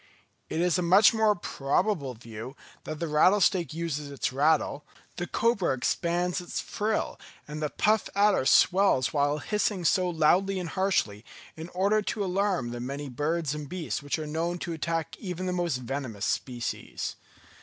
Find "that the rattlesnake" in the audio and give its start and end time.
2.85-3.71